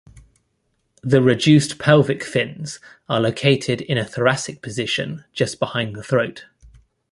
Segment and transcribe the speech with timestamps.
[1.03, 6.45] The reduced pelvic fins are located in a thoracic position, just behind the throat.